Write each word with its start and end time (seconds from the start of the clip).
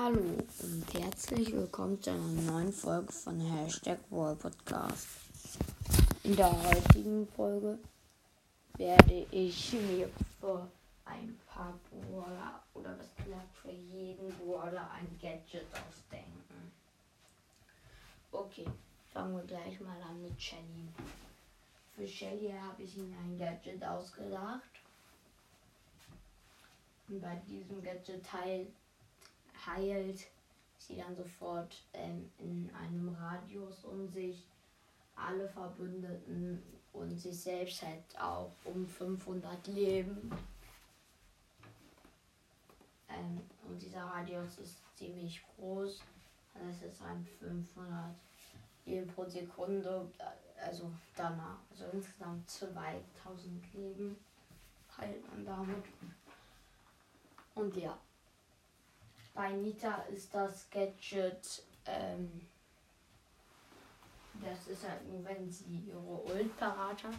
Hallo 0.00 0.36
und 0.62 0.94
herzlich 0.94 1.52
willkommen 1.52 2.00
zu 2.00 2.10
einer 2.10 2.52
neuen 2.52 2.72
Folge 2.72 3.12
von 3.12 3.40
Hashtag 3.40 3.98
Wall 4.10 4.36
Podcast. 4.36 5.08
In 6.22 6.36
der 6.36 6.52
heutigen 6.52 7.26
Folge 7.26 7.80
werde 8.76 9.26
ich 9.32 9.72
mir 9.72 10.08
für 10.38 10.70
ein 11.04 11.36
paar 11.48 11.74
Brawler 11.90 12.62
oder 12.74 12.96
was 12.96 13.12
gesagt 13.16 13.56
für 13.60 13.72
jeden 13.72 14.32
Brawler 14.38 14.88
ein 14.92 15.18
Gadget 15.20 15.66
ausdenken. 15.72 16.70
Okay, 18.30 18.66
fangen 19.12 19.36
wir 19.36 19.44
gleich 19.44 19.80
mal 19.80 20.00
an 20.00 20.22
mit 20.22 20.40
Shelly. 20.40 20.88
Für 21.96 22.06
Shelly 22.06 22.52
habe 22.52 22.84
ich 22.84 22.96
ihm 22.96 23.12
ein 23.20 23.36
Gadget 23.36 23.82
ausgedacht. 23.82 24.62
Und 27.08 27.20
bei 27.20 27.34
diesem 27.48 27.82
Gadget 27.82 28.32
heilt, 28.32 28.68
heilt 29.68 30.26
sie 30.78 30.96
dann 30.96 31.16
sofort 31.16 31.82
ähm, 31.92 32.30
in 32.38 32.70
einem 32.74 33.14
Radius 33.14 33.84
um 33.84 34.08
sich 34.08 34.44
alle 35.16 35.48
Verbündeten 35.48 36.62
und 36.92 37.18
sich 37.18 37.38
selbst 37.38 37.82
halt 37.82 38.20
auch 38.20 38.50
um 38.64 38.86
500 38.86 39.66
Leben. 39.68 40.30
Ähm, 43.08 43.40
und 43.68 43.82
dieser 43.82 44.02
Radius 44.02 44.58
ist 44.58 44.76
ziemlich 44.96 45.42
groß. 45.56 46.00
Das 46.54 46.82
ist 46.82 47.02
ein 47.02 47.26
500 47.38 48.14
Leben 48.86 49.06
pro 49.08 49.24
Sekunde. 49.28 50.10
Also 50.60 50.90
danach, 51.16 51.58
also 51.70 51.84
insgesamt 51.92 52.48
2000 52.50 53.74
Leben 53.74 54.16
heilt 54.96 55.28
man 55.28 55.44
damit. 55.44 55.84
Und 57.54 57.76
ja, 57.76 57.98
bei 59.38 59.52
Nita 59.52 60.02
ist 60.12 60.34
das 60.34 60.68
Gadget, 60.68 61.62
ähm, 61.86 62.40
das 64.42 64.66
ist 64.66 64.82
halt 64.82 65.08
nur, 65.08 65.24
wenn 65.24 65.48
sie 65.48 65.84
ihre 65.86 65.98
Ult 66.00 66.56
parat 66.56 67.04
hat. 67.04 67.14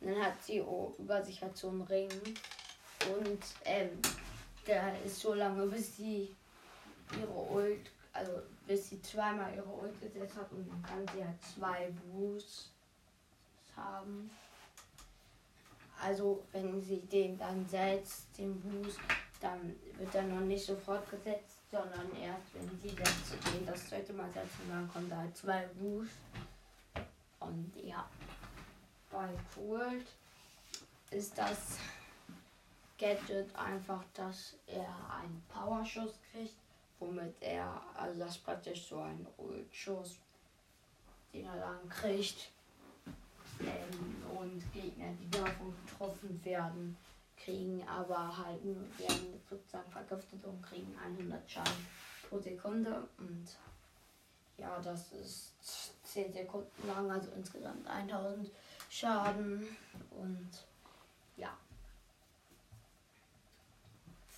Und 0.00 0.08
dann 0.08 0.24
hat 0.24 0.42
sie 0.42 0.64
über 0.98 1.22
sich 1.22 1.42
halt 1.42 1.54
so 1.54 1.68
einen 1.68 1.82
Ring. 1.82 2.08
Und 2.10 3.44
ähm, 3.66 3.90
der 4.66 5.02
ist 5.04 5.20
so 5.20 5.34
lange, 5.34 5.66
bis 5.66 5.98
sie 5.98 6.34
ihre 7.20 7.52
Ult, 7.52 7.90
also 8.14 8.32
bis 8.66 8.88
sie 8.88 9.02
zweimal 9.02 9.54
ihre 9.54 9.68
Ult 9.68 10.00
gesetzt 10.00 10.36
hat 10.36 10.50
und 10.50 10.66
dann 10.70 10.82
kann 10.82 11.06
sie 11.14 11.22
halt 11.22 11.42
zwei 11.42 11.92
Boosts 12.06 12.70
haben. 13.76 14.30
Also 16.02 16.42
wenn 16.52 16.80
sie 16.80 17.00
den 17.00 17.36
dann 17.36 17.68
setzt, 17.68 18.38
den 18.38 18.58
Boost, 18.58 19.00
dann 19.40 19.76
wird 19.98 20.14
er 20.14 20.22
noch 20.22 20.40
nicht 20.40 20.64
sofort 20.64 21.08
gesetzt, 21.10 21.57
sondern 21.70 22.14
erst 22.16 22.54
wenn 22.54 22.80
sie 22.80 22.94
das, 22.96 23.52
den 23.52 23.66
das 23.66 23.88
zweite 23.88 24.12
Mal 24.12 24.30
setzen, 24.32 24.68
dann 24.68 24.88
kommt 24.88 25.10
da 25.10 25.18
halt 25.18 25.36
zwei 25.36 25.66
Boosts. 25.78 26.16
Und 27.40 27.72
ja, 27.82 28.08
bei 29.10 29.28
Cold 29.54 30.06
ist 31.10 31.36
das 31.36 31.78
Gadget 32.98 33.54
einfach, 33.54 34.02
dass 34.14 34.54
er 34.66 34.88
einen 35.10 35.42
Powerschuss 35.48 36.14
kriegt, 36.32 36.56
womit 36.98 37.34
er, 37.40 37.80
also 37.94 38.18
das 38.18 38.36
ist 38.36 38.44
praktisch 38.44 38.86
so 38.86 39.00
ein 39.00 39.26
Ultschuss, 39.36 40.18
den 41.32 41.46
er 41.46 41.56
dann 41.56 41.88
kriegt. 41.88 42.50
Ähm, 43.60 44.22
und 44.36 44.72
Gegner, 44.72 45.12
die 45.20 45.30
davon 45.30 45.74
getroffen 45.84 46.44
werden, 46.44 46.96
kriegen 47.48 47.82
aber 47.88 48.36
halt 48.36 48.62
nur, 48.62 48.76
werden 48.98 49.40
sozusagen 49.48 49.90
vergiftet 49.90 50.44
und 50.44 50.62
kriegen 50.62 50.94
100 51.02 51.50
Schaden 51.50 51.86
pro 52.28 52.38
Sekunde. 52.38 53.08
Und 53.16 53.46
ja, 54.58 54.78
das 54.80 55.12
ist 55.12 55.54
10 56.04 56.32
Sekunden 56.32 56.86
lang, 56.86 57.10
also 57.10 57.30
insgesamt 57.34 57.86
1000 57.86 58.50
Schaden. 58.90 59.66
Und 60.10 60.50
ja. 61.38 61.56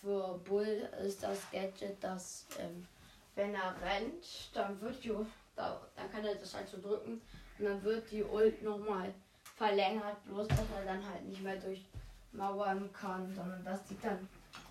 Für 0.00 0.38
Bull 0.44 0.88
ist 1.04 1.22
das 1.24 1.50
Gadget, 1.50 2.02
dass 2.02 2.46
ähm, 2.60 2.86
wenn 3.34 3.54
er 3.54 3.74
rennt, 3.82 4.50
dann 4.54 4.80
wird 4.80 5.02
die, 5.02 5.12
da, 5.56 5.80
dann 5.96 6.12
kann 6.12 6.24
er 6.24 6.36
das 6.36 6.54
halt 6.54 6.68
so 6.68 6.80
drücken 6.80 7.20
und 7.58 7.64
dann 7.64 7.82
wird 7.82 8.08
die 8.12 8.22
Ult 8.22 8.62
nochmal 8.62 9.12
verlängert, 9.56 10.24
bloß 10.24 10.46
dass 10.46 10.60
er 10.76 10.84
dann 10.84 11.04
halt 11.06 11.24
nicht 11.24 11.42
mehr 11.42 11.56
durch 11.56 11.84
Mauern 12.32 12.92
kann, 12.92 13.32
sondern 13.34 13.64
dass 13.64 13.84
die 13.84 13.98
dann 14.00 14.28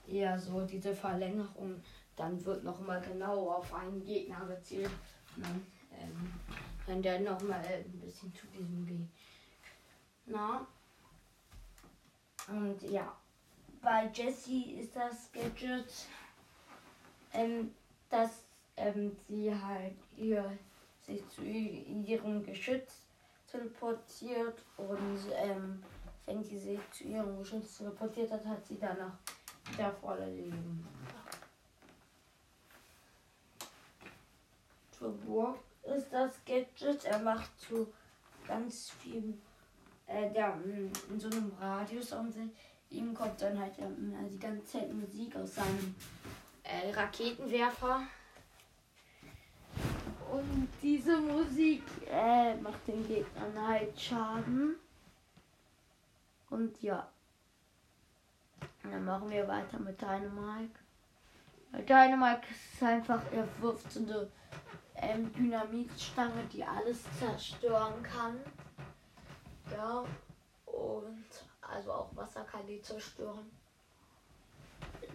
eher 0.08 0.40
so 0.40 0.62
diese 0.62 0.94
Verlängerung, 0.94 1.82
dann 2.16 2.44
wird 2.46 2.64
nochmal 2.64 3.02
genau 3.02 3.52
auf 3.52 3.74
einen 3.74 4.04
Gegner 4.04 4.46
gezielt. 4.46 4.92
Dann 5.38 5.66
ähm, 5.92 6.34
rennt 6.88 7.06
der 7.06 7.20
nochmal 7.20 7.64
ein 7.66 8.00
bisschen 8.00 8.34
zu 8.34 8.48
diesem 8.48 9.08
Gegner. 10.26 10.66
Und 12.48 12.82
ja, 12.84 13.16
bei 13.82 14.10
Jessie 14.14 14.80
ist 14.80 14.96
das 14.96 15.32
Gadget, 15.32 16.08
ähm, 17.34 17.74
dass 18.10 18.44
ähm, 18.76 19.16
sie 19.28 19.54
halt 19.54 19.96
ihr, 20.18 20.58
sich 21.02 21.28
zu 21.30 21.44
ihrem 21.44 22.44
Geschütz 22.46 23.04
teleportiert 23.50 24.64
und 24.78 25.20
ähm, 25.36 25.84
wenn 26.30 26.44
sie 26.44 26.60
sich 26.60 26.80
zu 26.92 27.06
ihrem 27.06 27.40
Geschütz 27.40 27.80
teleportiert 27.80 28.32
hat, 28.32 28.46
hat 28.46 28.64
sie 28.66 28.78
danach 28.80 29.18
wieder 29.72 29.92
volle 29.94 30.30
Leben. 30.30 30.88
Für 34.92 35.10
Burg 35.10 35.58
ist 35.84 36.10
das 36.12 36.34
Gadget, 36.46 37.06
er 37.06 37.20
macht 37.20 37.50
zu 37.60 37.88
ganz 38.48 38.92
viel, 38.92 39.40
äh, 40.06 40.32
der 40.32 40.56
in 41.10 41.20
so 41.20 41.30
einem 41.30 41.52
Radius 41.60 42.14
um 42.14 42.32
sich. 42.32 42.50
Ihm 42.92 43.14
kommt 43.14 43.42
dann 43.42 43.58
halt 43.58 43.80
ähm, 43.80 44.14
die 44.32 44.40
ganze 44.40 44.66
Zeit 44.66 44.94
Musik 44.94 45.36
aus 45.36 45.56
seinem 45.56 45.96
äh, 46.64 46.92
Raketenwerfer. 46.92 48.02
Und 50.32 50.68
diese 50.82 51.18
Musik 51.18 51.84
äh, 52.08 52.56
macht 52.56 52.88
den 52.88 53.08
Gegnern 53.08 53.68
halt 53.68 54.00
Schaden. 54.00 54.76
Und 56.50 56.82
ja. 56.82 57.08
Dann 58.84 59.06
machen 59.06 59.30
wir 59.30 59.48
weiter 59.48 59.80
mit 59.80 60.02
Dynamike. 60.02 60.80
Dynamike 61.72 62.48
ist 62.52 62.84
einfach, 62.84 63.22
er 63.32 63.48
wirft 63.62 63.92
so 63.92 64.00
eine 64.00 64.32
ähm, 64.96 65.32
Dynamitstange, 65.34 66.44
die 66.52 66.64
alles 66.64 67.04
zerstören 67.18 68.02
kann. 68.04 68.40
Ja. 69.72 70.04
Und 70.66 71.26
also 71.62 71.92
auch 71.92 72.16
Wasser 72.16 72.44
kann 72.44 72.66
die 72.66 72.82
zerstören. 72.82 73.52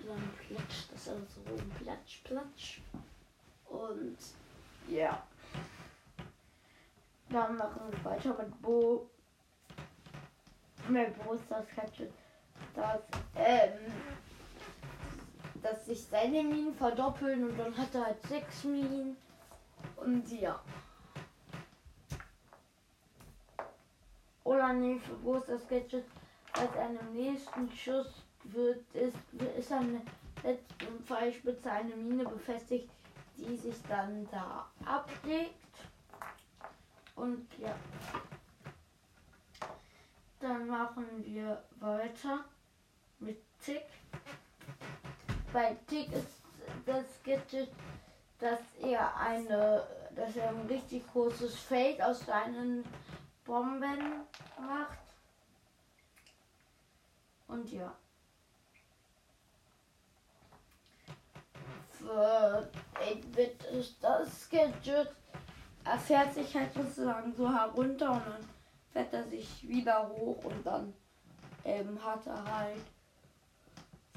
Dann 0.07 0.31
platscht 0.47 0.93
das 0.93 1.09
also 1.09 1.25
so 1.27 1.51
rum. 1.51 1.71
Platsch, 1.83 2.23
platsch. 2.25 2.81
Und 3.67 4.19
ja. 4.89 5.27
Dann 7.31 7.57
machen 7.57 7.81
wir 7.91 8.05
weiter 8.05 8.37
mit 8.37 8.63
Bo. 8.63 9.09
Mit 10.89 11.25
Bo 11.25 11.33
ist 11.33 11.45
das 11.49 11.65
Gadget, 11.75 12.13
dass, 12.75 13.01
ähm, 13.37 13.93
dass 15.63 15.87
sich 15.87 16.05
seine 16.05 16.43
Minen 16.43 16.75
verdoppeln 16.75 17.49
und 17.49 17.59
dann 17.59 17.77
hat 17.77 17.95
er 17.95 18.07
halt 18.07 18.23
sechs 18.27 18.65
Minen. 18.65 19.17
Und 19.97 20.31
ja. 20.31 20.61
Oder 24.45 24.75
nee, 24.75 24.99
für 24.99 25.15
Bo 25.15 25.37
ist 25.37 25.49
das 25.49 25.67
Gadget, 25.69 26.05
als 26.53 26.77
einem 26.77 27.13
nächsten 27.15 27.71
Schuss 27.73 28.23
wird, 28.45 28.85
ist, 28.95 29.17
ist 29.57 29.71
der 29.71 29.81
letzten 30.43 31.05
Pfeilspitze 31.05 31.71
eine 31.71 31.97
Mine 31.97 32.25
befestigt, 32.25 32.91
die 33.37 33.57
sich 33.57 33.77
dann 33.89 34.29
da 34.31 34.69
ablegt. 34.85 35.55
Und 37.17 37.47
ja. 37.59 37.75
Machen 40.85 41.25
wir 41.25 41.63
weiter 41.81 42.45
mit 43.19 43.39
Tick. 43.65 43.87
Bei 45.51 45.75
Tick 45.87 46.13
ist 46.13 46.43
das 46.85 47.07
Gadget, 47.25 47.71
dass 48.39 48.61
er 48.83 49.17
eine, 49.17 49.83
dass 50.15 50.37
er 50.37 50.51
ein 50.51 50.67
richtig 50.67 51.11
großes 51.11 51.59
Feld 51.59 52.03
aus 52.03 52.27
seinen 52.27 52.85
Bomben 53.47 54.27
macht. 54.61 54.99
Und 57.49 57.73
ja. 57.73 57.91
Für 61.93 62.69
8-Bit 63.01 63.65
ist 63.73 64.05
das 64.05 64.51
Gadget. 64.51 65.11
Er 65.83 65.99
fährt 65.99 66.35
sich 66.35 66.55
halt 66.55 66.75
sozusagen 66.75 67.35
so 67.35 67.51
herunter 67.51 68.13
und 68.13 68.27
dann 68.27 68.54
fährt 68.95 69.13
er 69.13 69.25
sich 69.25 69.69
wieder 69.69 70.09
hoch 70.09 70.43
und 70.45 70.65
dann 70.65 70.95
ähm, 71.65 72.03
hat 72.03 72.27
er 72.27 72.45
halt 72.45 72.81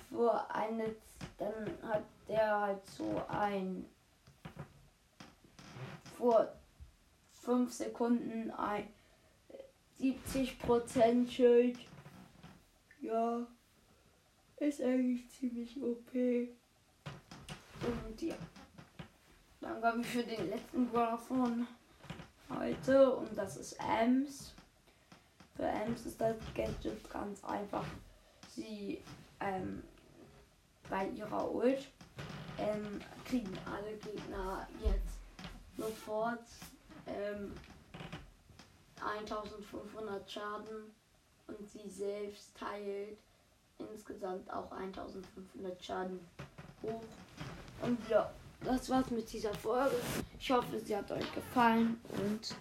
für 0.10 0.56
eine 0.56 0.96
dann 1.38 1.78
hat 1.82 2.04
der 2.28 2.60
halt 2.60 2.86
so 2.86 3.22
ein 3.28 3.86
vor 6.18 6.52
5 7.44 7.72
Sekunden 7.72 8.52
ein 8.52 8.88
70% 10.00 11.30
Schild. 11.30 11.78
Ja, 13.02 13.46
ist 14.58 14.82
eigentlich 14.82 15.30
ziemlich 15.30 15.82
OP. 15.82 16.14
Und 16.14 18.22
ja, 18.22 18.36
dann 19.62 19.82
kommen 19.82 20.04
wir 20.04 20.04
für 20.04 20.24
den 20.24 20.50
letzten 20.50 20.88
Brawler 20.88 21.18
von 21.18 21.68
heute 22.50 23.16
und 23.16 23.38
das 23.38 23.58
ist 23.58 23.78
Ems. 23.80 24.54
Für 25.58 25.66
Ems 25.66 26.06
ist 26.06 26.22
das 26.22 26.36
Gadget 26.56 27.10
ganz 27.10 27.44
einfach. 27.44 27.84
Sie 28.56 29.02
ähm, 29.40 29.82
bei 30.88 31.08
ihrer 31.10 31.52
Ult 31.52 31.88
ähm, 32.60 33.02
kriegen 33.26 33.58
alle 33.66 33.98
Gegner 33.98 34.68
jetzt 34.84 35.18
sofort 35.76 36.46
ähm, 37.08 37.54
1500 39.02 40.32
Schaden 40.32 40.94
und 41.48 41.70
sie 41.70 41.90
selbst 41.90 42.56
teilt 42.56 43.18
insgesamt 43.80 44.52
auch 44.52 44.72
1500 44.72 45.84
Schaden 45.84 46.20
hoch. 46.84 47.04
Und 47.82 47.98
ja, 48.10 48.32
das 48.62 48.90
war's 48.90 49.10
mit 49.12 49.32
dieser 49.32 49.54
Folge. 49.54 49.96
Ich 50.40 50.52
hoffe, 50.52 50.80
sie 50.80 50.96
hat 50.96 51.12
euch 51.12 51.34
gefallen 51.34 52.00
und 52.10 52.46
ciao. 52.46 52.58